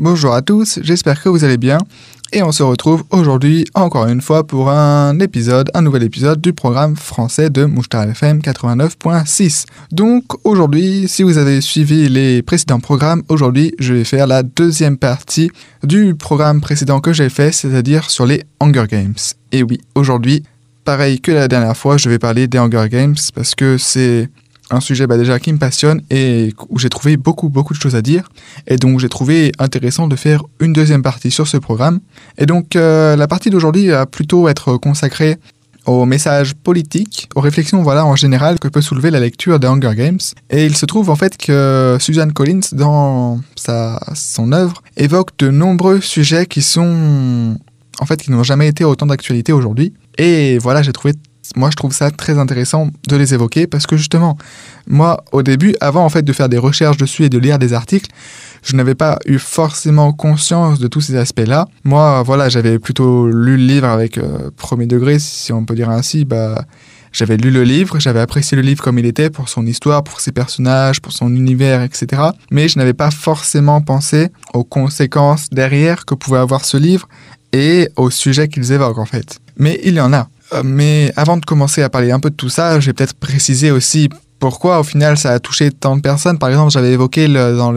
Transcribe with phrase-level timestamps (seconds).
[0.00, 1.76] Bonjour à tous, j'espère que vous allez bien.
[2.32, 6.54] Et on se retrouve aujourd'hui encore une fois pour un épisode, un nouvel épisode du
[6.54, 9.66] programme français de Mouchtar FM 89.6.
[9.92, 14.96] Donc aujourd'hui, si vous avez suivi les précédents programmes, aujourd'hui je vais faire la deuxième
[14.96, 15.50] partie
[15.82, 19.12] du programme précédent que j'ai fait, c'est-à-dire sur les Hunger Games.
[19.52, 20.44] Et oui, aujourd'hui,
[20.86, 24.30] pareil que la dernière fois, je vais parler des Hunger Games parce que c'est
[24.70, 27.96] un sujet bah, déjà qui me passionne et où j'ai trouvé beaucoup beaucoup de choses
[27.96, 28.28] à dire
[28.66, 32.00] et donc j'ai trouvé intéressant de faire une deuxième partie sur ce programme.
[32.38, 35.36] Et donc euh, la partie d'aujourd'hui va plutôt être consacrée
[35.86, 39.94] aux messages politiques, aux réflexions voilà en général que peut soulever la lecture des Hunger
[39.96, 40.20] Games.
[40.50, 45.50] Et il se trouve en fait que Suzanne Collins dans sa son œuvre évoque de
[45.50, 47.56] nombreux sujets qui sont
[47.98, 49.92] en fait qui n'ont jamais été autant d'actualité aujourd'hui.
[50.18, 51.14] Et voilà j'ai trouvé
[51.56, 54.36] moi je trouve ça très intéressant de les évoquer parce que justement,
[54.86, 57.72] moi au début, avant en fait de faire des recherches dessus et de lire des
[57.72, 58.10] articles,
[58.62, 61.66] je n'avais pas eu forcément conscience de tous ces aspects-là.
[61.84, 65.90] Moi, voilà, j'avais plutôt lu le livre avec euh, premier degré, si on peut dire
[65.90, 66.64] ainsi, bah
[67.12, 70.20] j'avais lu le livre, j'avais apprécié le livre comme il était pour son histoire, pour
[70.20, 72.22] ses personnages, pour son univers, etc.
[72.50, 77.08] Mais je n'avais pas forcément pensé aux conséquences derrière que pouvait avoir ce livre
[77.52, 79.40] et aux sujets qu'ils évoquent en fait.
[79.56, 80.28] Mais il y en a.
[80.52, 83.14] Euh, mais avant de commencer à parler un peu de tout ça, je vais peut-être
[83.14, 86.38] préciser aussi pourquoi au final ça a touché tant de personnes.
[86.38, 87.72] Par exemple, j'avais évoqué dans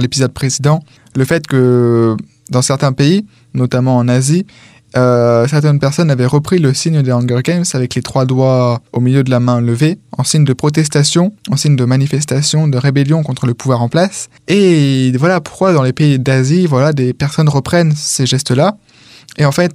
[0.00, 0.80] l'épisode précédent
[1.16, 2.16] le fait que
[2.50, 4.46] dans certains pays, notamment en Asie,
[4.96, 9.00] euh, certaines personnes avaient repris le signe des Hunger Games avec les trois doigts au
[9.00, 13.22] milieu de la main levée, en signe de protestation, en signe de manifestation, de rébellion
[13.22, 14.28] contre le pouvoir en place.
[14.48, 18.76] Et voilà pourquoi dans les pays d'Asie, voilà, des personnes reprennent ces gestes-là.
[19.38, 19.72] Et en fait,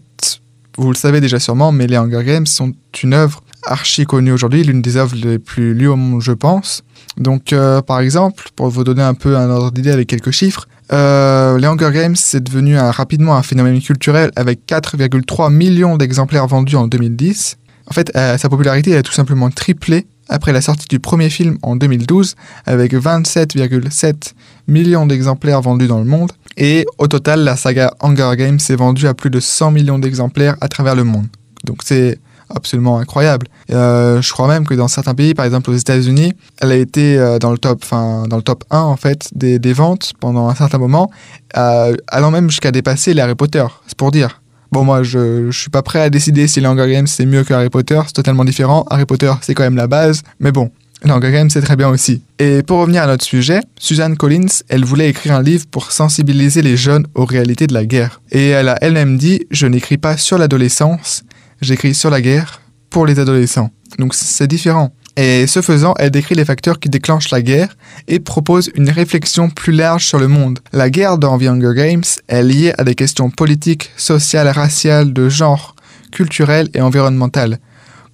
[0.77, 4.63] vous le savez déjà sûrement, mais les Hunger Games sont une œuvre archi connue aujourd'hui,
[4.63, 6.83] l'une des œuvres les plus lues au monde, je pense.
[7.17, 10.67] Donc, euh, par exemple, pour vous donner un peu un ordre d'idée avec quelques chiffres,
[10.93, 16.75] euh, les Hunger Games, c'est devenu rapidement un phénomène culturel avec 4,3 millions d'exemplaires vendus
[16.75, 17.57] en 2010.
[17.89, 21.57] En fait, euh, sa popularité a tout simplement triplé après la sortie du premier film
[21.61, 24.33] en 2012, avec 27,7
[24.67, 26.31] millions d'exemplaires vendus dans le monde.
[26.57, 30.55] Et au total, la saga Hunger Games s'est vendue à plus de 100 millions d'exemplaires
[30.61, 31.27] à travers le monde.
[31.63, 33.47] Donc c'est absolument incroyable.
[33.71, 37.17] Euh, je crois même que dans certains pays, par exemple aux États-Unis, elle a été
[37.17, 40.55] euh, dans le top, enfin dans le top 1 en fait des, ventes pendant un
[40.55, 41.11] certain moment,
[41.57, 43.65] euh, allant même jusqu'à dépasser les Harry Potter.
[43.87, 44.41] C'est pour dire.
[44.71, 47.43] Bon, moi, je, ne suis pas prêt à décider si les Hunger Games c'est mieux
[47.43, 48.85] que Harry Potter, c'est totalement différent.
[48.89, 50.71] Harry Potter, c'est quand même la base, mais bon,
[51.03, 52.21] les Hunger Games, c'est très bien aussi.
[52.39, 56.61] Et pour revenir à notre sujet, Suzanne Collins, elle voulait écrire un livre pour sensibiliser
[56.61, 58.21] les jeunes aux réalités de la guerre.
[58.31, 61.23] Et elle a elle-même dit Je n'écris pas sur l'adolescence,
[61.61, 63.71] j'écris sur la guerre pour les adolescents.
[63.99, 64.91] Donc c'est différent.
[65.17, 67.75] Et ce faisant, elle décrit les facteurs qui déclenchent la guerre
[68.07, 70.59] et propose une réflexion plus large sur le monde.
[70.73, 75.27] La guerre dans The Hunger Games est liée à des questions politiques, sociales, raciales, de
[75.27, 75.75] genre,
[76.11, 77.57] culturelles et environnementales.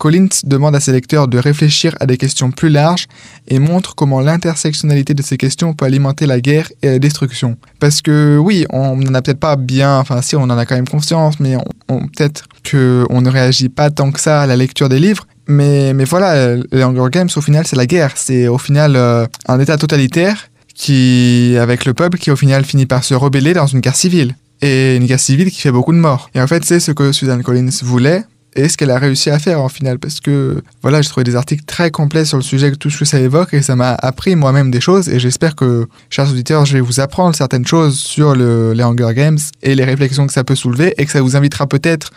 [0.03, 3.07] Collins demande à ses lecteurs de réfléchir à des questions plus larges
[3.47, 7.55] et montre comment l'intersectionnalité de ces questions peut alimenter la guerre et la destruction.
[7.79, 10.75] Parce que oui, on n'en a peut-être pas bien, enfin si on en a quand
[10.75, 11.55] même conscience, mais
[11.87, 16.57] peut-être qu'on ne réagit pas tant que ça à la lecture des livres, mais, voilà,
[16.57, 18.11] les Hunger Games, au final, c'est la guerre.
[18.15, 22.85] C'est au final euh, un État totalitaire qui, avec le peuple qui au final finit
[22.85, 24.35] par se rebeller dans une guerre civile.
[24.61, 26.29] Et une guerre civile qui fait beaucoup de morts.
[26.35, 28.23] Et en fait, c'est ce que Suzanne Collins voulait
[28.55, 29.99] et ce qu'elle a réussi à faire en final.
[29.99, 33.05] Parce que voilà, j'ai trouvé des articles très complets sur le sujet, tout ce que
[33.05, 35.09] ça évoque, et ça m'a appris moi-même des choses.
[35.09, 39.13] Et j'espère que, chers auditeurs, je vais vous apprendre certaines choses sur le, les Hunger
[39.15, 42.11] Games et les réflexions que ça peut soulever, et que ça vous invitera peut-être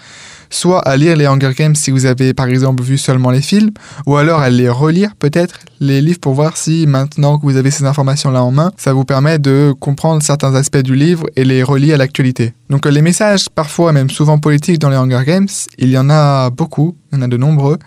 [0.51, 3.71] soit à lire les Hunger Games si vous avez par exemple vu seulement les films,
[4.07, 7.71] ou alors à les relire peut-être les livres pour voir si maintenant que vous avez
[7.71, 11.63] ces informations-là en main, ça vous permet de comprendre certains aspects du livre et les
[11.63, 12.55] relier à l'actualité.
[12.71, 15.49] Donc les messages, parfois même souvent politiques dans les Hunger Games,
[15.79, 17.79] il y en a beaucoup, il y en a de nombreux,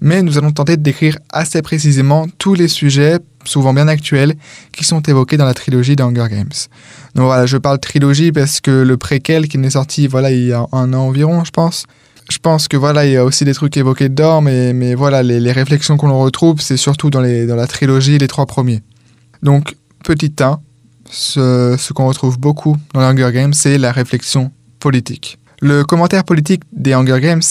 [0.00, 4.34] mais nous allons tenter de décrire assez précisément tous les sujets souvent bien actuels,
[4.72, 6.50] qui sont évoqués dans la trilogie des Hunger Games.
[7.14, 10.52] Donc voilà, je parle trilogie parce que le préquel qui est sorti voilà, il y
[10.52, 11.84] a un an environ, je pense,
[12.30, 15.22] je pense que voilà, il y a aussi des trucs évoqués dedans, mais, mais voilà,
[15.22, 18.82] les, réflexions qu'on retrouve, c'est surtout dans, les, dans la trilogie, les trois premiers.
[19.42, 20.60] Donc, petit 1,
[21.10, 24.50] ce, qu'on retrouve beaucoup dans les Hunger Games, c'est la réflexion
[24.80, 25.38] politique.
[25.62, 27.42] Le commentaire politique des Hunger Games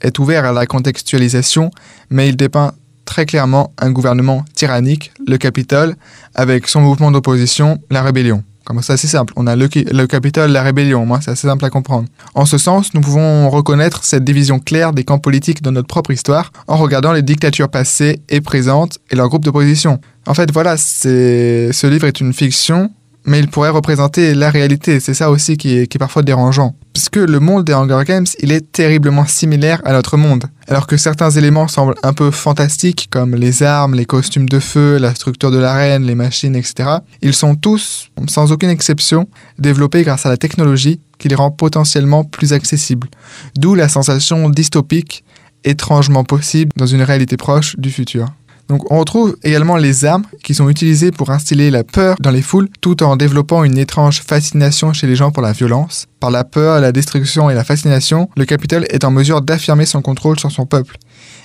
[0.00, 1.70] est ouvert à la contextualisation,
[2.10, 2.72] mais il dépeint
[3.04, 5.94] très clairement un gouvernement tyrannique, le Capitole,
[6.34, 8.42] avec son mouvement d'opposition, la rébellion.
[8.64, 9.32] Comme ça, c'est simple.
[9.36, 11.04] On a le, le Capitole, la rébellion.
[11.04, 12.08] Moi, c'est assez simple à comprendre.
[12.34, 16.12] En ce sens, nous pouvons reconnaître cette division claire des camps politiques dans notre propre
[16.12, 20.00] histoire en regardant les dictatures passées et présentes et leurs groupes d'opposition.
[20.26, 22.90] En fait, voilà, ce livre est une fiction,
[23.24, 25.00] mais il pourrait représenter la réalité.
[25.00, 26.74] C'est ça aussi qui est, parfois dérangeant.
[26.92, 30.44] Puisque le monde des Hunger Games, il est terriblement similaire à notre monde.
[30.68, 34.98] Alors que certains éléments semblent un peu fantastiques, comme les armes, les costumes de feu,
[34.98, 36.88] la structure de l'arène, les machines, etc.,
[37.20, 39.28] ils sont tous, sans aucune exception,
[39.58, 43.08] développés grâce à la technologie qui les rend potentiellement plus accessibles.
[43.56, 45.24] D'où la sensation dystopique,
[45.64, 48.26] étrangement possible dans une réalité proche du futur.
[48.72, 52.40] Donc on retrouve également les armes qui sont utilisées pour instiller la peur dans les
[52.40, 56.06] foules tout en développant une étrange fascination chez les gens pour la violence.
[56.20, 60.00] Par la peur, la destruction et la fascination, le Capitole est en mesure d'affirmer son
[60.00, 60.96] contrôle sur son peuple.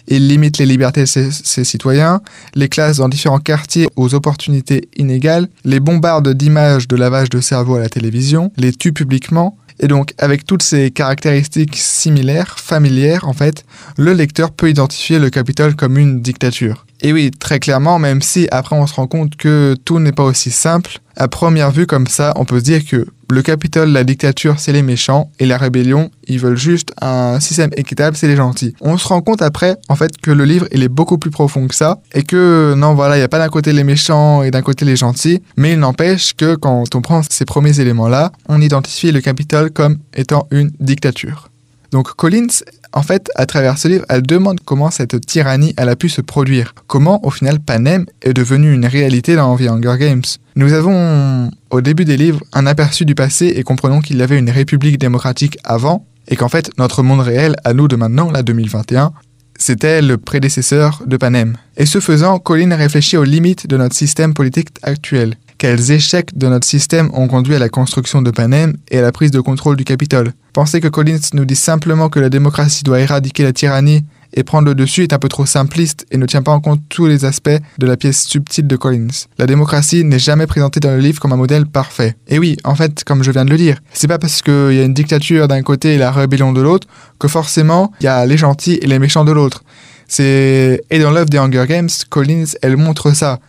[0.08, 2.22] Il limite les libertés de ses, ses, citoyens,
[2.56, 7.76] les classes dans différents quartiers aux opportunités inégales, les bombarde d'images de lavage de cerveau
[7.76, 13.34] à la télévision, les tue publiquement, et donc, avec toutes ces caractéristiques similaires, familières, en
[13.34, 13.64] fait,
[13.98, 16.87] le lecteur peut identifier le Capitole comme une dictature.
[17.02, 20.24] Et oui, très clairement, même si après on se rend compte que tout n'est pas
[20.24, 24.04] aussi simple, à première vue comme ça, on peut se dire que le Capitole, la
[24.04, 28.38] dictature, c'est les méchants, et la rébellion, ils veulent juste un système équitable, c'est les
[28.38, 28.74] gentils.
[28.80, 31.68] On se rend compte après, en fait, que le livre, il est beaucoup plus profond
[31.68, 34.52] que ça, et que, non, voilà, il n'y a pas d'un côté les méchants et
[34.52, 38.62] d'un côté les gentils, mais il n'empêche que quand on prend ces premiers éléments-là, on
[38.62, 41.50] identifie le Capitole comme étant une dictature.
[41.92, 42.48] Donc Collins,
[42.94, 46.22] en fait, à travers ce livre, elle demande comment cette tyrannie elle a pu se
[46.22, 46.74] produire.
[46.88, 50.24] Comment, au final, Panem est devenu une réalité dans The Hunger Games.
[50.56, 54.40] Nous avons, au début des livres, un aperçu du passé et comprenons qu'il y avait
[54.40, 58.44] une république démocratique avant, et qu'en fait, notre monde réel, à nous de maintenant, la
[58.44, 59.14] 2021,
[59.58, 61.56] c'était le prédécesseur de Panem.
[61.78, 65.36] Et ce faisant, Colin réfléchit aux limites de notre système politique actuel.
[65.58, 69.12] Quels échecs de notre système ont conduit à la construction de Panem et à la
[69.12, 73.00] prise de contrôle du Capitole Penser que Collins nous dit simplement que la démocratie doit
[73.00, 76.44] éradiquer la tyrannie et prendre le dessus est un peu trop simpliste et ne tient
[76.44, 79.26] pas en compte tous les aspects de la pièce subtile de Collins.
[79.40, 82.16] La démocratie n'est jamais présentée dans le livre comme un modèle parfait.
[82.28, 84.80] Et oui, en fait, comme je viens de le dire, c'est pas parce qu'il y
[84.80, 86.88] a une dictature d'un côté et la rébellion de l'autre
[87.18, 89.64] que forcément il y a les gentils et les méchants de l'autre.
[90.08, 93.40] C'est et dans l'œuvre des Hunger Games, Collins, elle montre ça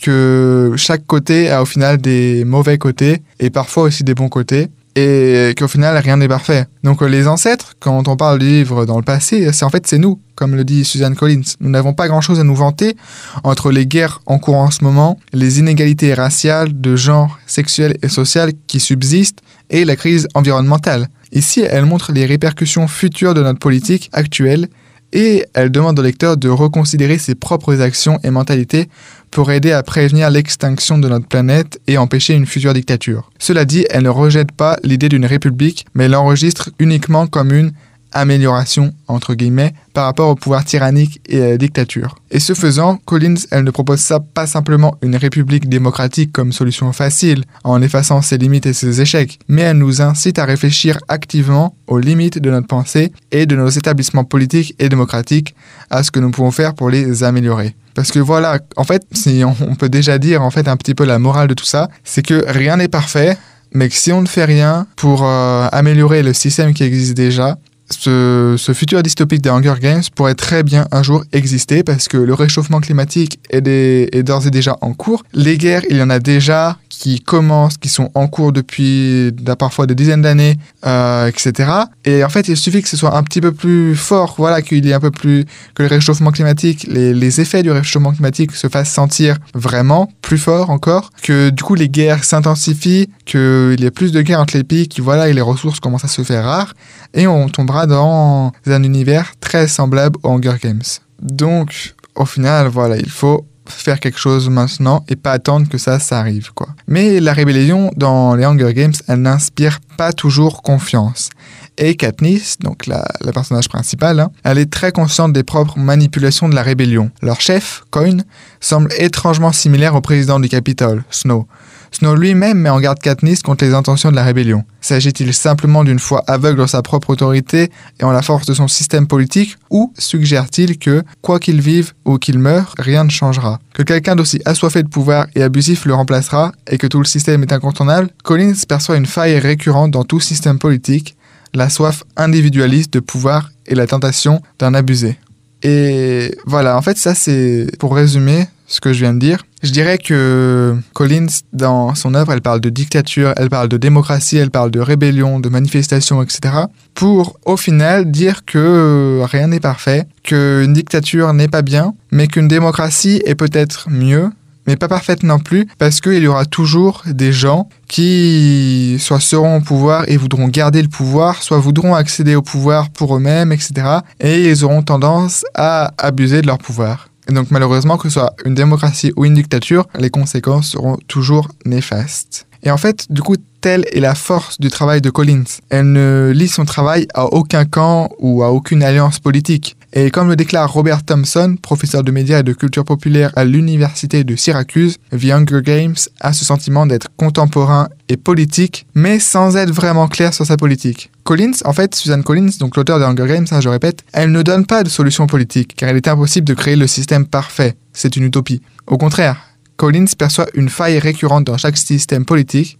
[0.00, 4.68] que chaque côté a au final des mauvais côtés et parfois aussi des bons côtés
[4.96, 6.66] et qu'au final rien n'est parfait.
[6.82, 9.98] Donc les ancêtres, quand on parle du livre dans le passé, c'est en fait c'est
[9.98, 11.42] nous, comme le dit Suzanne Collins.
[11.60, 12.96] Nous n'avons pas grand-chose à nous vanter
[13.44, 18.08] entre les guerres en cours en ce moment, les inégalités raciales, de genre, sexuelles et
[18.08, 19.40] sociales qui subsistent
[19.70, 21.08] et la crise environnementale.
[21.32, 24.68] Ici, elle montre les répercussions futures de notre politique actuelle
[25.12, 28.88] et elle demande au lecteur de reconsidérer ses propres actions et mentalités
[29.30, 33.30] pour aider à prévenir l'extinction de notre planète et empêcher une future dictature.
[33.38, 37.72] Cela dit, elle ne rejette pas l'idée d'une république, mais l'enregistre uniquement comme une
[38.12, 42.16] amélioration, entre guillemets, par rapport au pouvoir tyrannique et à la dictature.
[42.30, 46.92] Et ce faisant, Collins, elle ne propose ça pas simplement une république démocratique comme solution
[46.92, 51.74] facile, en effaçant ses limites et ses échecs, mais elle nous incite à réfléchir activement
[51.86, 55.54] aux limites de notre pensée et de nos établissements politiques et démocratiques,
[55.90, 57.74] à ce que nous pouvons faire pour les améliorer.
[57.98, 61.04] Parce que voilà, en fait, si on peut déjà dire en fait un petit peu
[61.04, 63.36] la morale de tout ça, c'est que rien n'est parfait,
[63.72, 67.58] mais que si on ne fait rien pour euh, améliorer le système qui existe déjà,
[67.90, 72.34] ce, futur dystopique des Hunger Games pourrait très bien un jour exister parce que le
[72.34, 75.24] réchauffement climatique est, d'ores et déjà en cours.
[75.32, 79.86] Les guerres, il y en a déjà qui commencent, qui sont en cours depuis parfois
[79.86, 81.70] des dizaines d'années, euh, etc.
[82.04, 84.84] Et en fait, il suffit que ce soit un petit peu plus fort, voilà, qu'il
[84.84, 88.68] y ait un peu plus que le réchauffement climatique, les, effets du réchauffement climatique se
[88.68, 93.90] fassent sentir vraiment plus fort encore, que du coup les guerres s'intensifient, qu'il y ait
[93.90, 96.44] plus de guerres entre les pays, qui voilà, et les ressources commencent à se faire
[96.44, 96.74] rares,
[97.14, 100.82] et on tombera dans un univers très semblable aux Hunger Games.
[101.20, 105.98] Donc, au final, voilà, il faut faire quelque chose maintenant et pas attendre que ça,
[105.98, 106.68] ça arrive, quoi.
[106.86, 111.30] Mais la rébellion dans les Hunger Games, elle n'inspire pas toujours confiance.
[111.76, 116.54] Et Katniss, donc la, personnage principale, hein, elle est très consciente des propres manipulations de
[116.54, 117.10] la rébellion.
[117.22, 118.18] Leur chef, Coin,
[118.60, 121.46] semble étrangement similaire au président du Capitole, Snow.
[121.92, 124.64] Snow lui-même met en garde Katniss contre les intentions de la rébellion.
[124.80, 128.68] S'agit-il simplement d'une foi aveugle en sa propre autorité et en la force de son
[128.68, 133.58] système politique, ou suggère-t-il que, quoi qu'il vive ou qu'il meure, rien ne changera?
[133.74, 137.42] Que quelqu'un d'aussi assoiffé de pouvoir et abusif le remplacera et que tout le système
[137.42, 138.10] est incontournable?
[138.22, 141.16] Collins perçoit une faille récurrente dans tout système politique,
[141.54, 145.18] la soif individualiste de pouvoir et la tentation d'en abuser.
[145.62, 149.72] Et voilà, en fait, ça c'est, pour résumer ce que je viens de dire, je
[149.72, 154.50] dirais que Collins, dans son œuvre, elle parle de dictature, elle parle de démocratie, elle
[154.50, 156.54] parle de rébellion, de manifestation, etc.
[156.94, 162.46] Pour, au final, dire que rien n'est parfait, qu'une dictature n'est pas bien, mais qu'une
[162.46, 164.30] démocratie est peut-être mieux,
[164.68, 169.56] mais pas parfaite non plus, parce qu'il y aura toujours des gens qui soit seront
[169.56, 173.72] au pouvoir et voudront garder le pouvoir, soit voudront accéder au pouvoir pour eux-mêmes, etc.
[174.20, 177.08] Et ils auront tendance à abuser de leur pouvoir.
[177.30, 181.48] Et donc malheureusement, que ce soit une démocratie ou une dictature, les conséquences seront toujours
[181.64, 182.46] néfastes.
[182.62, 185.44] Et en fait, du coup, telle est la force du travail de Collins.
[185.70, 189.77] Elle ne lie son travail à aucun camp ou à aucune alliance politique.
[189.94, 194.22] Et comme le déclare Robert Thompson, professeur de médias et de culture populaire à l'université
[194.22, 199.72] de Syracuse, The Hunger Games a ce sentiment d'être contemporain et politique, mais sans être
[199.72, 201.10] vraiment clair sur sa politique.
[201.24, 204.42] Collins, en fait, Suzanne Collins, donc l'auteur de Hunger Games, hein, je répète, elle ne
[204.42, 207.74] donne pas de solution politique, car il est impossible de créer le système parfait.
[207.94, 208.60] C'est une utopie.
[208.86, 209.40] Au contraire,
[209.78, 212.78] Collins perçoit une faille récurrente dans chaque système politique,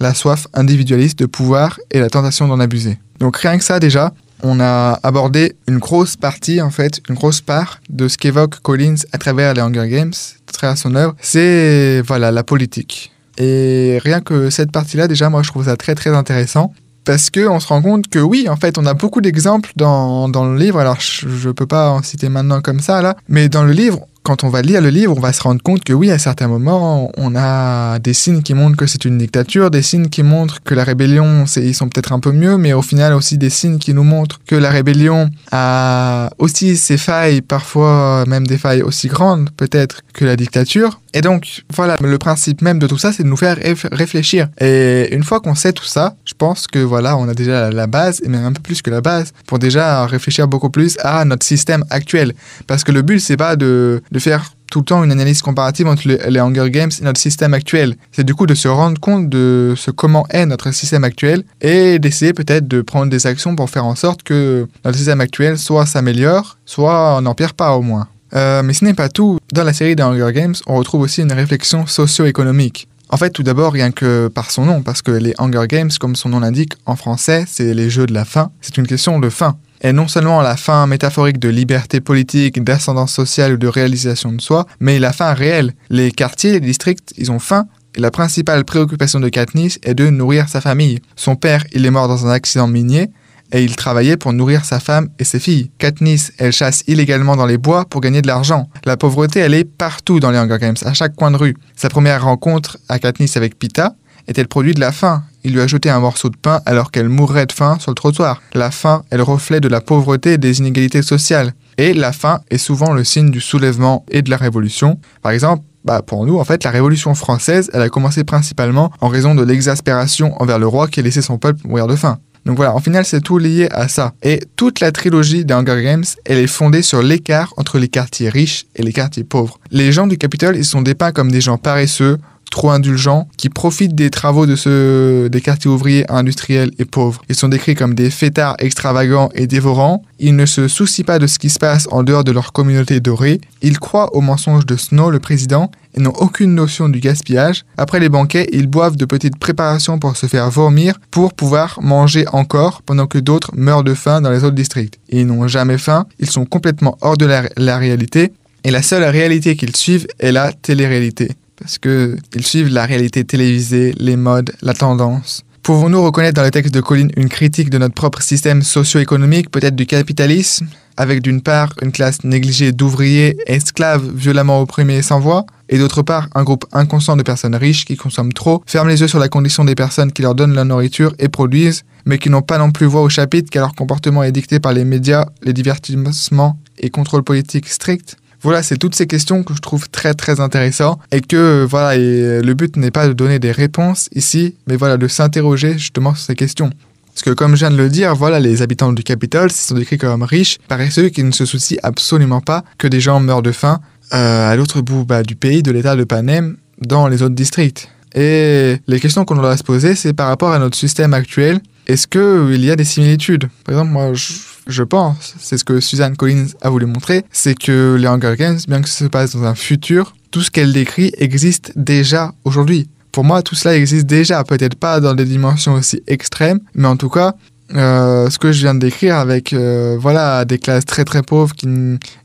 [0.00, 2.98] la soif individualiste de pouvoir et la tentation d'en abuser.
[3.20, 7.40] Donc rien que ça déjà, on a abordé une grosse partie, en fait, une grosse
[7.40, 10.12] part de ce qu'évoque Collins à travers les Hunger Games,
[10.48, 13.12] à travers son œuvre, c'est voilà la politique.
[13.38, 16.72] Et rien que cette partie-là, déjà, moi, je trouve ça très très intéressant.
[17.04, 20.44] Parce qu'on se rend compte que oui, en fait, on a beaucoup d'exemples dans, dans,
[20.44, 20.78] le livre.
[20.78, 23.16] Alors, je ne peux pas en citer maintenant comme ça, là.
[23.28, 25.84] Mais dans le livre, quand on va lire le livre, on va se rendre compte
[25.84, 29.70] que oui, à certains moments, on a des signes qui montrent que c'est une dictature,
[29.70, 32.82] des signes qui montrent que la rébellion, ils sont peut-être un peu mieux, mais au
[32.82, 38.24] final aussi des signes qui nous montrent que la rébellion a aussi ses failles, parfois
[38.26, 41.01] même des failles aussi grandes peut-être que la dictature.
[41.14, 43.58] Et donc, voilà, le principe même de tout ça, c'est de nous faire
[43.92, 44.48] réfléchir.
[44.60, 47.86] Et une fois qu'on sait tout ça, je pense que voilà, on a déjà la
[47.86, 51.24] base, et même un peu plus que la base, pour déjà réfléchir beaucoup plus à
[51.24, 52.32] notre système actuel.
[52.66, 56.08] Parce que le but, c'est pas de, faire tout le temps une analyse comparative entre
[56.08, 57.96] les, Hunger Games et notre système actuel.
[58.10, 61.98] C'est du coup de se rendre compte de ce comment est notre système actuel et
[61.98, 65.84] d'essayer peut-être de prendre des actions pour faire en sorte que notre système actuel soit
[65.84, 68.08] s'améliore, soit n'empire pas au moins.
[68.34, 69.38] Euh, mais ce n'est pas tout.
[69.52, 72.88] Dans la série des Hunger Games, on retrouve aussi une réflexion socio-économique.
[73.08, 76.16] En fait, tout d'abord, rien que par son nom, parce que les Hunger Games, comme
[76.16, 78.50] son nom l'indique, en français, c'est les jeux de la faim.
[78.62, 79.58] C'est une question de faim.
[79.82, 84.40] Et non seulement la faim métaphorique de liberté politique, d'ascendance sociale ou de réalisation de
[84.40, 85.74] soi, mais la faim réelle.
[85.90, 87.66] Les quartiers, les districts, ils ont faim.
[87.94, 91.00] Et la principale préoccupation de Katniss est de nourrir sa famille.
[91.16, 93.10] Son père, il est mort dans un accident minier,
[93.52, 95.70] et il travaillait pour nourrir sa femme et ses filles.
[95.78, 98.68] Katniss, elle chasse illégalement dans les bois pour gagner de l'argent.
[98.84, 101.56] La pauvreté, elle est partout dans les Hunger Games, à chaque coin de rue.
[101.76, 103.94] Sa première rencontre à Katniss avec Pita
[104.26, 105.22] était le produit de la faim.
[105.44, 107.96] Il lui a jeté un morceau de pain alors qu'elle mourrait de faim sur le
[107.96, 108.40] trottoir.
[108.54, 111.52] La faim est le reflet de la pauvreté et des inégalités sociales.
[111.78, 114.98] Et la faim est souvent le signe du soulèvement et de la révolution.
[115.20, 119.08] Par exemple, bah pour nous, en fait, la Révolution française, elle a commencé principalement en
[119.08, 122.18] raison de l'exaspération envers le roi qui a laissé son peuple mourir de faim.
[122.44, 124.14] Donc voilà, en final, c'est tout lié à ça.
[124.22, 128.28] Et toute la trilogie des Hunger Games, elle est fondée sur l'écart entre les quartiers
[128.28, 129.60] riches et les quartiers pauvres.
[129.70, 132.18] Les gens du Capitole, ils sont dépeints comme des gens paresseux,
[132.52, 137.22] trop indulgents, qui profitent des travaux de ce, des quartiers ouvriers industriels et pauvres.
[137.28, 140.04] Ils sont décrits comme des fêtards extravagants et dévorants.
[140.20, 143.00] Ils ne se soucient pas de ce qui se passe en dehors de leur communauté
[143.00, 143.40] dorée.
[143.62, 147.64] Ils croient aux mensonges de Snow, le président, et n'ont aucune notion du gaspillage.
[147.76, 152.26] Après les banquets, ils boivent de petites préparations pour se faire vomir pour pouvoir manger
[152.32, 154.98] encore pendant que d'autres meurent de faim dans les autres districts.
[155.08, 158.32] ils n'ont jamais faim, ils sont complètement hors de la, la réalité
[158.64, 161.32] et la seule réalité qu'ils suivent est la télé-réalité
[161.62, 165.44] parce qu'ils suivent la réalité télévisée, les modes, la tendance.
[165.62, 169.76] Pouvons-nous reconnaître dans le texte de Colline une critique de notre propre système socio-économique, peut-être
[169.76, 170.66] du capitalisme,
[170.96, 176.28] avec d'une part une classe négligée d'ouvriers, esclaves, violemment opprimés sans voix, et d'autre part
[176.34, 179.64] un groupe inconscient de personnes riches qui consomment trop, ferment les yeux sur la condition
[179.64, 182.86] des personnes qui leur donnent la nourriture et produisent, mais qui n'ont pas non plus
[182.86, 187.22] voix au chapitre car leur comportement est dicté par les médias, les divertissements et contrôles
[187.22, 191.64] politiques stricts voilà, c'est toutes ces questions que je trouve très très intéressantes et que
[191.68, 195.74] voilà, et le but n'est pas de donner des réponses ici, mais voilà, de s'interroger
[195.78, 196.70] justement sur ces questions.
[197.14, 199.98] Parce que comme je viens de le dire, voilà, les habitants du Capitole sont décrits
[199.98, 203.80] comme riches, paresseux, qui ne se soucient absolument pas que des gens meurent de faim
[204.14, 207.88] euh, à l'autre bout bah, du pays, de l'état de Panem, dans les autres districts.
[208.14, 212.06] Et les questions qu'on doit se poser, c'est par rapport à notre système actuel, est-ce
[212.06, 213.48] qu'il y a des similitudes?
[213.64, 214.32] Par exemple, moi, je,
[214.66, 218.58] je pense, c'est ce que Suzanne Collins a voulu montrer, c'est que les Hunger Games,
[218.68, 222.88] bien que ça se passe dans un futur, tout ce qu'elle décrit existe déjà aujourd'hui.
[223.10, 226.96] Pour moi, tout cela existe déjà, peut-être pas dans des dimensions aussi extrêmes, mais en
[226.96, 227.34] tout cas,
[227.74, 231.54] euh, ce que je viens de décrire avec euh, voilà des classes très très pauvres
[231.54, 231.68] qui,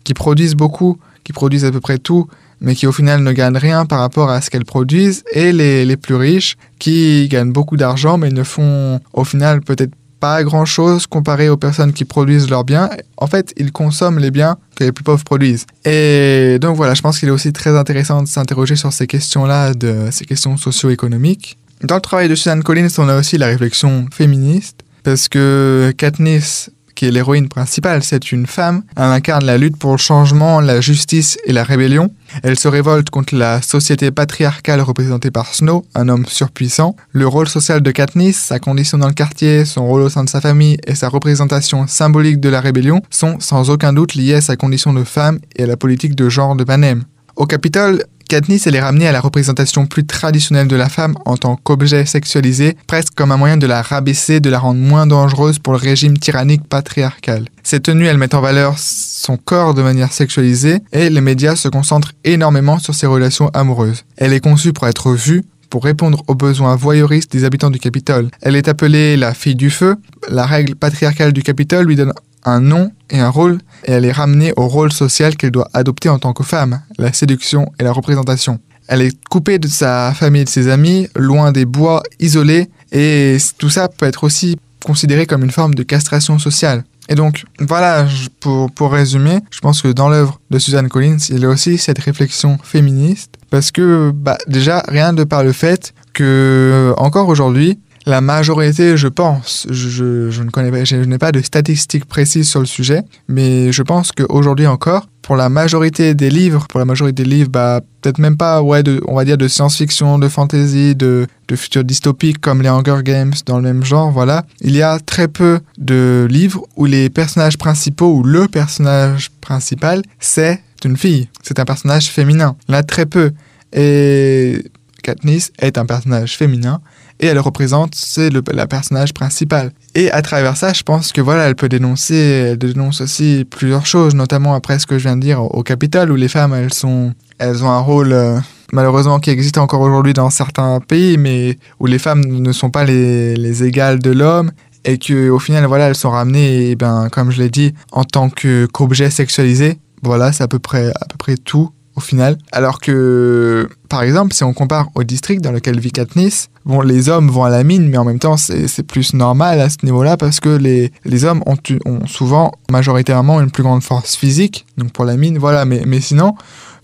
[0.03, 2.27] qui produisent beaucoup, qui produisent à peu près tout,
[2.61, 5.85] mais qui au final ne gagnent rien par rapport à ce qu'elles produisent, et les,
[5.85, 11.07] les plus riches qui gagnent beaucoup d'argent, mais ne font au final peut-être pas grand-chose
[11.07, 12.89] comparé aux personnes qui produisent leurs biens.
[13.17, 15.65] En fait, ils consomment les biens que les plus pauvres produisent.
[15.85, 19.73] Et donc voilà, je pense qu'il est aussi très intéressant de s'interroger sur ces questions-là,
[19.73, 21.57] de ces questions socio-économiques.
[21.83, 26.71] Dans le travail de Suzanne Collins, on a aussi la réflexion féministe, parce que Katniss
[26.97, 28.81] qui est l'héroïne principale, c'est une femme.
[28.95, 32.09] Elle incarne la lutte pour le changement, la justice et la rébellion.
[32.41, 36.95] Elle se révolte contre la société patriarcale représentée par Snow, un homme surpuissant.
[37.11, 40.29] Le rôle social de Katniss, sa condition dans le quartier, son rôle au sein de
[40.29, 44.41] sa famille et sa représentation symbolique de la rébellion sont sans aucun doute liés à
[44.41, 47.03] sa condition de femme et à la politique de genre de Panem.
[47.35, 51.37] Au Capitole, Katniss, elle est ramenée à la représentation plus traditionnelle de la femme en
[51.37, 55.59] tant qu'objet sexualisé, presque comme un moyen de la rabaisser, de la rendre moins dangereuse
[55.59, 57.45] pour le régime tyrannique patriarcal.
[57.63, 61.69] Cette tenue, elle met en valeur son corps de manière sexualisée et les médias se
[61.69, 64.03] concentrent énormément sur ses relations amoureuses.
[64.17, 68.29] Elle est conçue pour être vue, pour répondre aux besoins voyeuristes des habitants du Capitole.
[68.41, 69.95] Elle est appelée la fille du feu.
[70.29, 72.13] La règle patriarcale du Capitole lui donne
[72.47, 76.09] un nom et un rôle, et elle est ramenée au rôle social qu'elle doit adopter
[76.09, 78.59] en tant que femme, la séduction et la représentation.
[78.87, 83.37] Elle est coupée de sa famille et de ses amis, loin des bois, isolée, et
[83.57, 86.83] tout ça peut être aussi considéré comme une forme de castration sociale.
[87.09, 88.05] Et donc, voilà,
[88.39, 91.77] pour, pour résumer, je pense que dans l'œuvre de Suzanne Collins, il y a aussi
[91.77, 97.79] cette réflexion féministe, parce que, bah, déjà, rien de par le fait que, encore aujourd'hui,
[98.07, 102.65] la majorité, je pense, je, ne connais pas, n'ai pas de statistiques précises sur le
[102.65, 107.29] sujet, mais je pense qu'aujourd'hui encore, pour la majorité des livres, pour la majorité des
[107.29, 111.55] livres, bah, peut-être même pas, ouais, on va dire de science-fiction, de fantasy, de, de
[111.57, 114.45] futurs dystopiques comme les Hunger Games dans le même genre, voilà.
[114.61, 120.01] Il y a très peu de livres où les personnages principaux ou le personnage principal,
[120.21, 121.27] c'est une fille.
[121.43, 122.55] C'est un personnage féminin.
[122.69, 123.33] Il y en a très peu.
[123.73, 124.63] Et
[125.03, 126.79] Katniss est un personnage féminin
[127.19, 129.71] et elle représente c'est le la personnage principal.
[129.95, 134.15] Et à travers ça, je pense que voilà, elle peut dénoncer, dénonce aussi plusieurs choses,
[134.15, 137.13] notamment après ce que je viens de dire au, Capitole où les femmes elles sont
[137.39, 138.39] elles ont un rôle euh,
[138.71, 142.85] malheureusement qui existe encore aujourd'hui dans certains pays, mais où les femmes ne sont pas
[142.85, 144.51] les, les égales de l'homme
[144.85, 148.03] et que au final voilà elles sont ramenées et ben comme je l'ai dit en
[148.03, 152.37] tant que qu'objet sexualisé voilà c'est à peu près à peu près tout au final.
[152.51, 157.09] Alors que, par exemple, si on compare au district dans lequel vit Katniss, bon, les
[157.09, 160.15] hommes vont à la mine, mais en même temps, c'est plus normal à ce niveau-là
[160.15, 164.65] parce que les, les hommes ont, ont, souvent, majoritairement, une plus grande force physique.
[164.77, 165.65] Donc pour la mine, voilà.
[165.65, 166.35] Mais, mais sinon,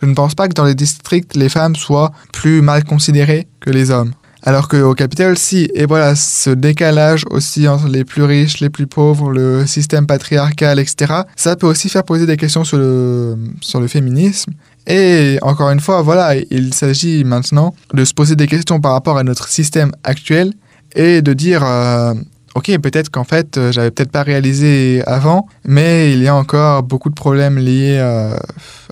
[0.01, 3.69] je ne pense pas que dans les districts, les femmes soient plus mal considérées que
[3.69, 4.13] les hommes.
[4.45, 5.69] Alors qu'au Capitole, si.
[5.73, 10.79] Et voilà, ce décalage aussi entre les plus riches, les plus pauvres, le système patriarcal,
[10.79, 14.51] etc., ça peut aussi faire poser des questions sur le, sur le féminisme.
[14.87, 19.17] Et encore une fois, voilà, il s'agit maintenant de se poser des questions par rapport
[19.17, 20.53] à notre système actuel
[20.95, 22.13] et de dire, euh,
[22.55, 26.83] ok, peut-être qu'en fait, euh, j'avais peut-être pas réalisé avant, mais il y a encore
[26.83, 28.35] beaucoup de problèmes liés euh,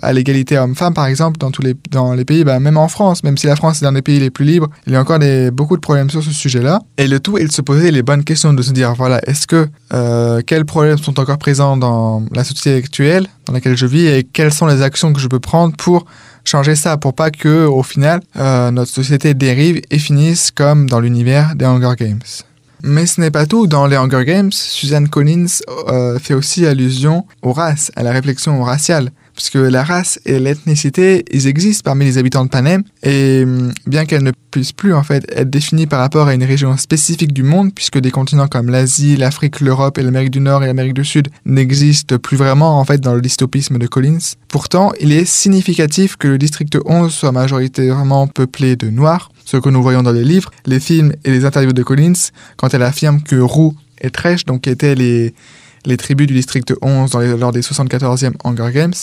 [0.02, 3.24] à l'égalité homme-femme, par exemple, dans tous les, dans les pays, bah, même en France,
[3.24, 5.20] même si la France est un des pays les plus libres, il y a encore
[5.20, 6.80] des, beaucoup de problèmes sur ce sujet-là.
[6.98, 9.48] Et le tout est de se poser les bonnes questions, de se dire, voilà, est-ce
[9.48, 14.06] que, euh, quels problèmes sont encore présents dans la société actuelle dans laquelle je vis
[14.06, 16.06] et quelles sont les actions que je peux prendre pour
[16.46, 21.56] changer ça, pour pas que, au final, notre société dérive et finisse comme dans l'univers
[21.56, 22.20] des Hunger Games.
[22.84, 23.68] Mais ce n'est pas tout.
[23.68, 28.64] Dans les Hunger Games, Suzanne Collins euh, fait aussi allusion aux races, à la réflexion
[28.64, 29.12] raciale.
[29.36, 34.06] Puisque la race et l'ethnicité, ils existent parmi les habitants de Panem, et hum, bien
[34.06, 37.44] qu'elles ne puissent plus en fait être définies par rapport à une région spécifique du
[37.44, 41.06] monde, puisque des continents comme l'Asie, l'Afrique, l'Europe et l'Amérique du Nord et l'Amérique du
[41.06, 44.36] Sud n'existent plus vraiment en fait dans le dystopisme de Collins.
[44.48, 49.70] Pourtant, il est significatif que le district 11 soit majoritairement peuplé de Noirs, ce que
[49.70, 53.22] nous voyons dans les livres, les films et les interviews de Collins, quand elle affirme
[53.22, 55.34] que Roux et Tresh, donc étaient les,
[55.86, 58.94] les tribus du district 11 dans les, lors des 74e Hunger Games.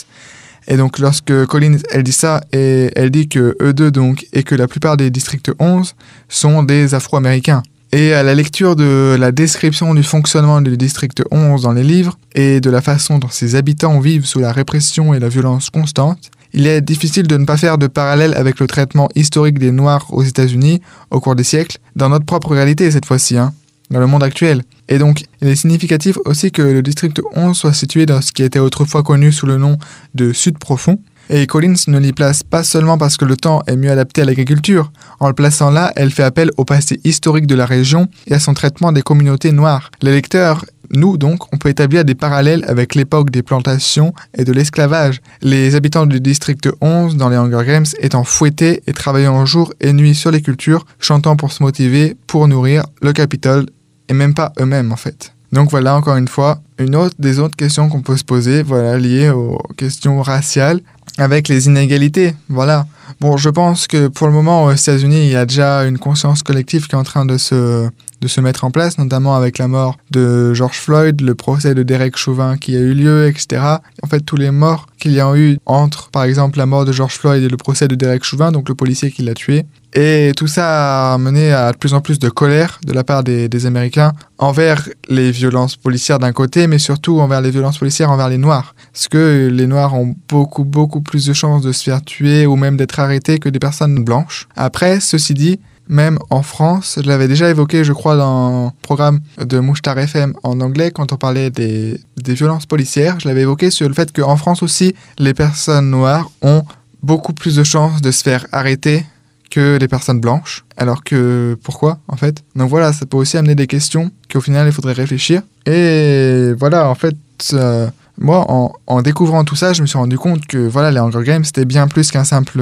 [0.67, 4.43] Et donc lorsque Collins, elle dit ça, et elle dit que eux deux, donc, et
[4.43, 5.95] que la plupart des districts 11
[6.27, 7.63] sont des Afro-Américains.
[7.91, 12.19] Et à la lecture de la description du fonctionnement du district 11 dans les livres,
[12.35, 16.29] et de la façon dont ses habitants vivent sous la répression et la violence constante,
[16.53, 20.05] il est difficile de ne pas faire de parallèle avec le traitement historique des Noirs
[20.11, 23.53] aux États-Unis au cours des siècles, dans notre propre réalité cette fois-ci, hein,
[23.89, 24.63] dans le monde actuel.
[24.87, 28.43] Et donc, il est significatif aussi que le district 11 soit situé dans ce qui
[28.43, 29.77] était autrefois connu sous le nom
[30.15, 30.99] de Sud profond.
[31.31, 34.25] Et Collins ne l'y place pas seulement parce que le temps est mieux adapté à
[34.25, 34.91] l'agriculture.
[35.19, 38.39] En le plaçant là, elle fait appel au passé historique de la région et à
[38.39, 39.91] son traitement des communautés noires.
[40.01, 44.51] Les lecteurs nous, donc, on peut établir des parallèles avec l'époque des plantations et de
[44.51, 45.21] l'esclavage.
[45.41, 49.93] Les habitants du district 11 dans les Hunger Games étant fouettés et travaillant jour et
[49.93, 53.67] nuit sur les cultures, chantant pour se motiver, pour nourrir le Capitole
[54.09, 55.33] et même pas eux-mêmes en fait.
[55.51, 58.97] Donc voilà, encore une fois, une autre des autres questions qu'on peut se poser, voilà,
[58.97, 60.81] liées aux questions raciales,
[61.17, 62.85] avec les inégalités, voilà.
[63.19, 66.43] Bon, je pense que pour le moment, aux États-Unis, il y a déjà une conscience
[66.43, 67.89] collective qui est en train de se,
[68.21, 71.83] de se mettre en place, notamment avec la mort de George Floyd, le procès de
[71.83, 73.61] Derek Chauvin qui a eu lieu, etc.
[74.03, 76.91] En fait, tous les morts qu'il y a eu entre, par exemple, la mort de
[76.91, 79.65] George Floyd et le procès de Derek Chauvin, donc le policier qui l'a tué.
[79.93, 83.23] Et tout ça a mené à de plus en plus de colère de la part
[83.23, 88.29] des, Américains envers les violences policières d'un côté, mais surtout envers les violences policières envers
[88.29, 88.75] les Noirs.
[88.93, 92.55] Parce que les Noirs ont beaucoup, beaucoup plus de chances de se faire tuer ou
[92.55, 94.47] même d'être arrêtés que des personnes blanches.
[94.55, 99.19] Après, ceci dit, même en France, je l'avais déjà évoqué, je crois, dans le programme
[99.43, 103.71] de Mouchtar FM en anglais, quand on parlait des, des violences policières, je l'avais évoqué
[103.71, 106.63] sur le fait qu'en France aussi, les personnes noires ont
[107.01, 109.03] beaucoup plus de chances de se faire arrêter
[109.49, 110.65] que les personnes blanches.
[110.77, 112.43] Alors que pourquoi en fait?
[112.55, 115.41] Donc voilà, ça peut aussi amener des questions qu'au final il faudrait réfléchir.
[115.65, 117.15] Et voilà, en fait,
[117.53, 118.45] euh, moi,
[118.87, 121.63] en, découvrant tout ça, je me suis rendu compte que voilà, les Hunger Games, c'était
[121.63, 122.61] bien plus qu'un simple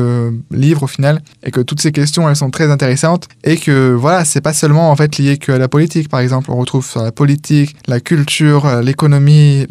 [0.51, 4.23] livre au final, et que toutes ces questions, elles sont très intéressantes, et que voilà,
[4.23, 7.01] c'est pas seulement en fait lié que à la politique, par exemple, on retrouve sur
[7.01, 9.65] la politique, la culture, euh, l'économie,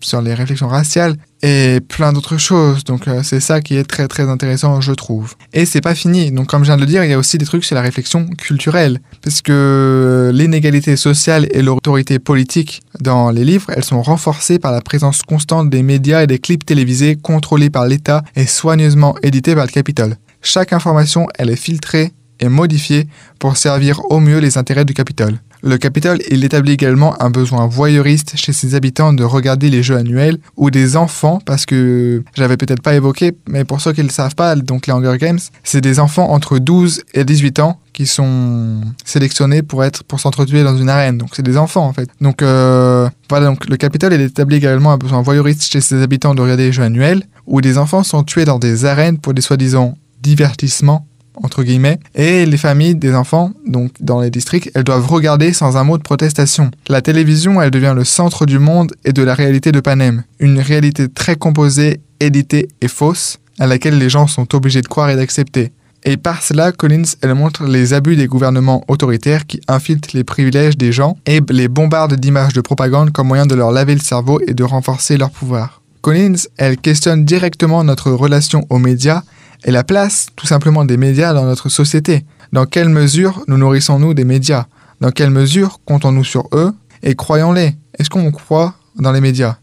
[0.00, 2.84] sur les réflexions raciales, et plein d'autres choses.
[2.84, 5.34] Donc euh, c'est ça qui est très très intéressant, je trouve.
[5.52, 6.30] Et c'est pas fini.
[6.30, 7.82] Donc comme je viens de le dire, il y a aussi des trucs sur la
[7.82, 14.58] réflexion culturelle, parce que l'inégalité sociale et l'autorité politique dans les livres, elles sont renforcées
[14.58, 19.14] par la présence constante des médias et des clips télévisés contrôlés par l'État et soigneusement
[19.22, 20.16] édités par le Capitole.
[20.42, 23.06] Chaque information, elle est filtrée et modifiée
[23.38, 25.38] pour servir au mieux les intérêts du Capitole.
[25.62, 29.96] Le Capitole, il établit également un besoin voyeuriste chez ses habitants de regarder les jeux
[29.96, 34.06] annuels ou des enfants, parce que j'avais peut-être pas évoqué, mais pour ceux qui ne
[34.06, 37.78] le savent pas, donc les Hunger Games, c'est des enfants entre 12 et 18 ans
[37.92, 41.18] qui sont sélectionnés pour être pour s'entretuer dans une arène.
[41.18, 42.08] Donc c'est des enfants en fait.
[42.20, 46.34] Donc euh, voilà, donc le Capitole il établit également un besoin voyeuriste chez ses habitants
[46.34, 49.42] de regarder les jeux annuels où des enfants sont tués dans des arènes pour des
[49.42, 55.06] soi-disant divertissements entre guillemets, et les familles des enfants, donc dans les districts, elles doivent
[55.06, 56.70] regarder sans un mot de protestation.
[56.88, 60.58] La télévision, elle devient le centre du monde et de la réalité de Panem, une
[60.58, 65.16] réalité très composée, éditée et fausse, à laquelle les gens sont obligés de croire et
[65.16, 65.72] d'accepter.
[66.04, 70.78] Et par cela, Collins, elle montre les abus des gouvernements autoritaires qui infiltrent les privilèges
[70.78, 74.40] des gens et les bombardent d'images de propagande comme moyen de leur laver le cerveau
[74.46, 75.82] et de renforcer leur pouvoir.
[76.00, 79.22] Collins, elle questionne directement notre relation aux médias
[79.64, 82.24] et la place tout simplement des médias dans notre société.
[82.52, 84.66] Dans quelle mesure nous nourrissons-nous des médias?
[85.00, 86.72] Dans quelle mesure comptons-nous sur eux?
[87.02, 87.76] Et croyons-les.
[87.98, 89.56] Est-ce qu'on croit dans les médias?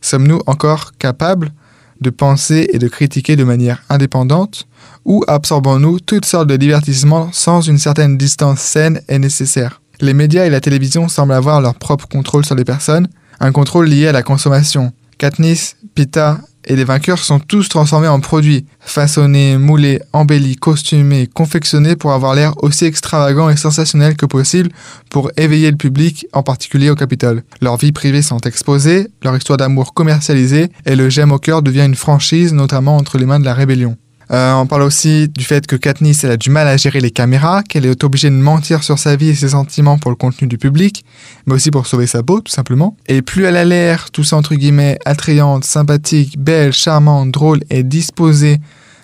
[0.00, 1.52] Sommes-nous encore capables
[2.00, 4.66] de penser et de critiquer de manière indépendante?
[5.04, 9.80] Ou absorbons-nous toutes sortes de divertissements sans une certaine distance saine et nécessaire?
[10.00, 13.86] Les médias et la télévision semblent avoir leur propre contrôle sur les personnes, un contrôle
[13.86, 14.92] lié à la consommation.
[15.22, 21.94] Katniss, Pita et les vainqueurs sont tous transformés en produits, façonnés, moulés, embellis, costumés, confectionnés
[21.94, 24.70] pour avoir l'air aussi extravagant et sensationnel que possible
[25.10, 27.44] pour éveiller le public, en particulier au Capitole.
[27.60, 31.86] Leurs vies privées sont exposées, leur histoire d'amour commercialisée, et le j'aime au cœur devient
[31.86, 33.96] une franchise, notamment entre les mains de la rébellion.
[34.32, 37.10] Euh, on parle aussi du fait que Katniss elle a du mal à gérer les
[37.10, 40.48] caméras, qu'elle est obligée de mentir sur sa vie et ses sentiments pour le contenu
[40.48, 41.04] du public,
[41.46, 42.96] mais aussi pour sauver sa peau tout simplement.
[43.08, 47.82] Et plus elle a l'air, tout ça entre guillemets, attrayante, sympathique, belle, charmante, drôle et
[47.82, 48.58] disposée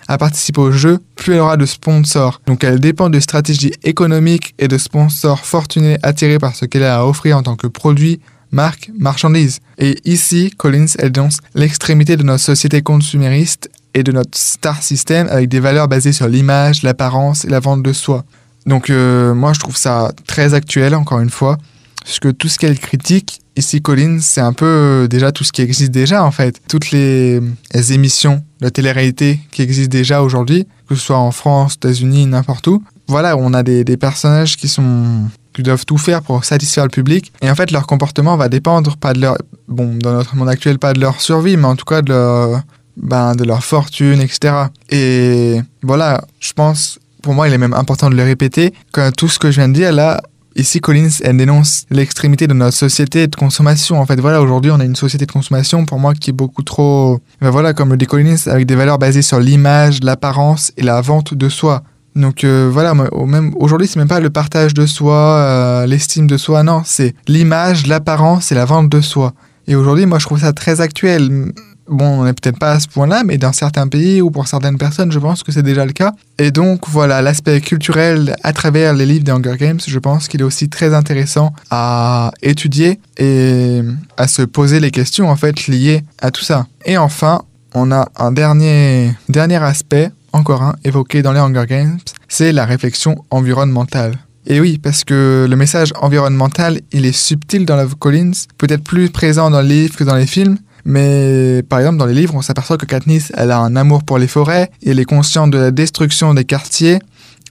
[0.07, 2.41] à participer au jeu, plus elle aura de sponsors.
[2.47, 7.01] Donc elle dépend de stratégies économiques et de sponsors fortunés attirés par ce qu'elle a
[7.01, 8.19] à offrir en tant que produit,
[8.51, 9.59] marque, marchandise.
[9.77, 15.27] Et ici, Collins, elle danse l'extrémité de notre société consumériste et de notre star system
[15.29, 18.23] avec des valeurs basées sur l'image, l'apparence et la vente de soi.
[18.65, 21.57] Donc euh, moi je trouve ça très actuel encore une fois,
[22.03, 25.51] parce que tout ce qu'elle critique, ici Collins, c'est un peu euh, déjà tout ce
[25.51, 26.61] qui existe déjà en fait.
[26.67, 27.39] Toutes les,
[27.73, 32.67] les émissions de télé-réalité qui existent déjà aujourd'hui, que ce soit en France, États-Unis, n'importe
[32.67, 32.83] où.
[33.07, 36.89] Voilà, on a des, des personnages qui sont qui doivent tout faire pour satisfaire le
[36.89, 37.33] public.
[37.41, 40.77] Et en fait, leur comportement va dépendre, pas de leur, bon, dans notre monde actuel,
[40.79, 42.61] pas de leur survie, mais en tout cas de leur,
[43.01, 44.53] ben, de leur fortune, etc.
[44.89, 49.27] Et voilà, je pense, pour moi, il est même important de le répéter, que tout
[49.27, 50.21] ce que je viens de dire là,
[50.55, 53.99] ici Collins, elle dénonce l'extrémité de notre société de consommation.
[53.99, 56.63] En fait, voilà, aujourd'hui, on a une société de consommation, pour moi, qui est beaucoup
[56.63, 60.83] trop, ben voilà, comme le dit Collins, avec des valeurs basées sur l'image, l'apparence et
[60.83, 61.83] la vente de soi.
[62.15, 66.37] Donc euh, voilà, même aujourd'hui, c'est même pas le partage de soi, euh, l'estime de
[66.37, 69.33] soi, non, c'est l'image, l'apparence et la vente de soi.
[69.67, 71.53] Et aujourd'hui, moi, je trouve ça très actuel
[71.89, 74.77] Bon, on n'est peut-être pas à ce point-là, mais dans certains pays ou pour certaines
[74.77, 76.13] personnes, je pense que c'est déjà le cas.
[76.37, 80.41] Et donc, voilà, l'aspect culturel à travers les livres des Hunger Games, je pense qu'il
[80.41, 83.81] est aussi très intéressant à étudier et
[84.17, 86.67] à se poser les questions, en fait, liées à tout ça.
[86.85, 87.41] Et enfin,
[87.73, 92.65] on a un dernier, dernier aspect, encore un, évoqué dans les Hunger Games, c'est la
[92.65, 94.15] réflexion environnementale.
[94.45, 99.09] Et oui, parce que le message environnemental, il est subtil dans Love Collins, peut-être plus
[99.09, 100.57] présent dans le livre que dans les films,
[100.89, 104.17] mais par exemple, dans les livres, on s'aperçoit que Katniss, elle a un amour pour
[104.17, 106.97] les forêts, et elle est consciente de la destruction des quartiers,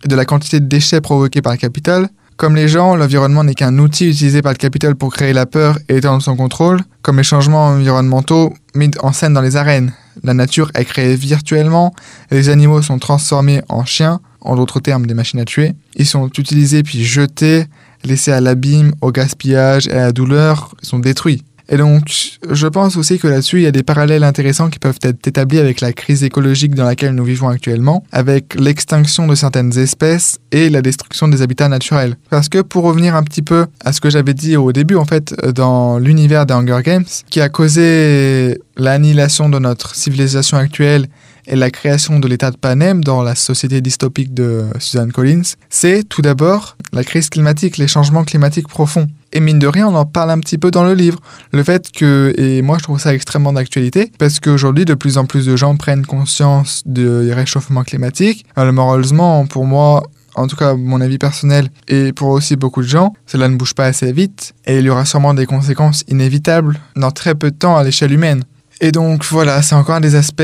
[0.04, 2.08] de la quantité de déchets provoqués par le Capitole.
[2.36, 5.78] Comme les gens, l'environnement n'est qu'un outil utilisé par le Capitole pour créer la peur
[5.88, 9.92] et étendre son contrôle, comme les changements environnementaux mis en scène dans les arènes.
[10.24, 11.94] La nature est créée virtuellement,
[12.32, 15.74] les animaux sont transformés en chiens, en d'autres termes des machines à tuer.
[15.94, 17.66] Ils sont utilisés puis jetés,
[18.02, 21.44] laissés à l'abîme, au gaspillage et à la douleur, ils sont détruits.
[21.70, 24.98] Et donc, je pense aussi que là-dessus, il y a des parallèles intéressants qui peuvent
[25.02, 29.76] être établis avec la crise écologique dans laquelle nous vivons actuellement, avec l'extinction de certaines
[29.78, 32.16] espèces et la destruction des habitats naturels.
[32.30, 35.04] Parce que pour revenir un petit peu à ce que j'avais dit au début, en
[35.04, 41.06] fait, dans l'univers des Hunger Games, qui a causé l'annihilation de notre civilisation actuelle
[41.48, 46.06] et la création de l'état de Panem dans la société dystopique de Suzanne Collins, c'est
[46.06, 49.08] tout d'abord la crise climatique, les changements climatiques profonds.
[49.32, 51.18] Et mine de rien, on en parle un petit peu dans le livre.
[51.52, 55.24] Le fait que, et moi je trouve ça extrêmement d'actualité, parce qu'aujourd'hui de plus en
[55.24, 58.44] plus de gens prennent conscience du réchauffement climatique.
[58.56, 60.02] malheureusement, pour moi,
[60.34, 63.74] en tout cas mon avis personnel, et pour aussi beaucoup de gens, cela ne bouge
[63.74, 67.56] pas assez vite, et il y aura sûrement des conséquences inévitables dans très peu de
[67.56, 68.44] temps à l'échelle humaine.
[68.80, 70.40] Et donc voilà, c'est encore un des aspects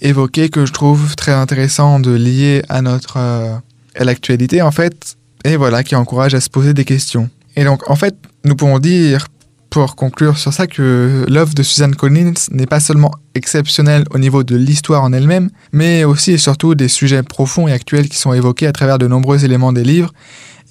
[0.00, 3.56] évoqués que je trouve très intéressant de lier à notre euh,
[3.98, 7.28] l'actualité en fait, et voilà qui encourage à se poser des questions.
[7.56, 8.14] Et donc en fait,
[8.44, 9.26] nous pouvons dire
[9.68, 14.44] pour conclure sur ça que l'œuvre de Suzanne Collins n'est pas seulement exceptionnelle au niveau
[14.44, 18.34] de l'histoire en elle-même, mais aussi et surtout des sujets profonds et actuels qui sont
[18.34, 20.12] évoqués à travers de nombreux éléments des livres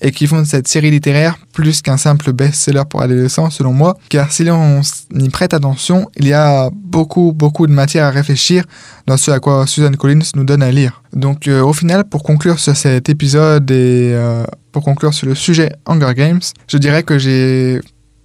[0.02, 3.98] et qui font de cette série littéraire plus qu'un simple best-seller pour adolescents selon moi,
[4.10, 4.82] car si l'on
[5.14, 8.66] y prête attention, il y a beaucoup beaucoup de matière à réfléchir
[9.08, 11.04] dans ce à quoi Susan Collins nous donne à lire.
[11.14, 15.36] Donc euh, au final, pour conclure sur cet épisode et euh, pour conclure sur le
[15.36, 17.82] sujet Hunger Games, je dirais que j'ai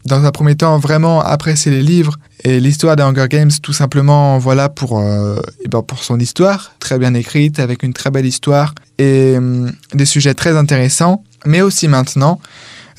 [0.06, 4.38] dans un premier temps vraiment apprécié les livres et l'histoire des Hunger Games tout simplement
[4.38, 8.26] voilà pour euh, et ben pour son histoire très bien écrite avec une très belle
[8.26, 12.40] histoire et euh, des sujets très intéressants mais aussi maintenant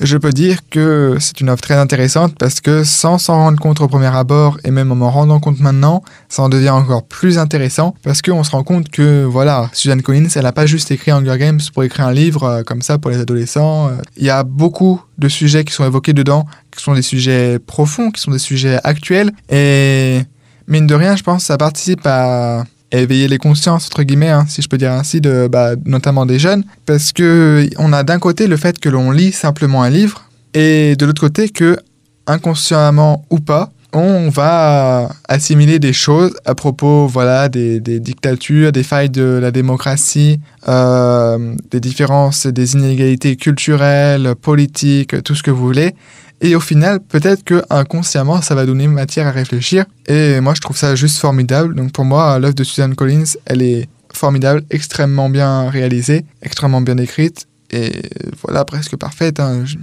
[0.00, 3.80] je peux dire que c'est une offre très intéressante parce que sans s'en rendre compte
[3.80, 7.38] au premier abord et même en m'en rendant compte maintenant, ça en devient encore plus
[7.38, 11.10] intéressant parce qu'on se rend compte que voilà, Suzanne Collins, elle n'a pas juste écrit
[11.10, 13.90] Hunger Games pour écrire un livre euh, comme ça pour les adolescents.
[14.16, 18.10] Il y a beaucoup de sujets qui sont évoqués dedans, qui sont des sujets profonds,
[18.10, 20.20] qui sont des sujets actuels et
[20.68, 24.46] mine de rien, je pense que ça participe à éveiller les consciences entre guillemets hein,
[24.48, 26.64] si je peux dire ainsi de bah, notamment des jeunes.
[26.86, 30.24] Parce que on a d'un côté le fait que l'on lit simplement un livre
[30.54, 31.78] et de l'autre côté que
[32.26, 39.10] inconsciemment ou pas on va assimiler des choses à propos voilà des, dictatures des failles
[39.10, 45.94] de la démocratie euh, des différences des inégalités culturelles politiques tout ce que vous voulez
[46.40, 49.86] et au final, peut-être que inconsciemment, ça va donner matière à réfléchir.
[50.06, 51.74] Et moi, je trouve ça juste formidable.
[51.74, 56.96] Donc pour moi, l'œuvre de Suzanne Collins, elle est formidable, extrêmement bien réalisée, extrêmement bien
[56.98, 58.02] écrite et
[58.42, 59.40] voilà, presque parfaite.
[59.40, 59.64] Hein.
[59.64, 59.76] Je,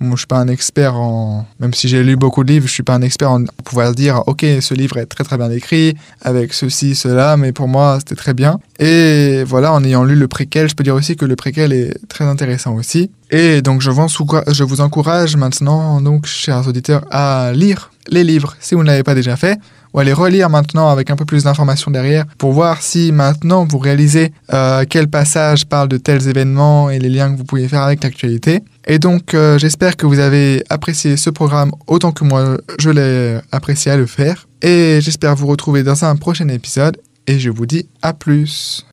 [0.00, 1.46] bon, je suis pas un expert en...
[1.60, 4.22] Même si j'ai lu beaucoup de livres, je suis pas un expert en pouvoir dire
[4.26, 8.16] «Ok, ce livre est très très bien écrit, avec ceci, cela, mais pour moi, c'était
[8.16, 11.36] très bien.» Et voilà, en ayant lu le préquel, je peux dire aussi que le
[11.36, 13.10] préquel est très intéressant aussi.
[13.30, 14.06] Et donc, je vous,
[14.48, 19.02] je vous encourage maintenant, donc, chers auditeurs, à lire les livres si vous ne l'avez
[19.02, 19.58] pas déjà fait
[19.92, 23.64] ou à les relire maintenant avec un peu plus d'informations derrière pour voir si maintenant
[23.64, 27.68] vous réalisez euh, quel passage parle de tels événements et les liens que vous pouvez
[27.68, 28.62] faire avec l'actualité.
[28.86, 33.38] Et donc euh, j'espère que vous avez apprécié ce programme autant que moi je l'ai
[33.52, 34.48] apprécié à le faire.
[34.62, 36.96] Et j'espère vous retrouver dans un prochain épisode
[37.26, 38.84] et je vous dis à plus.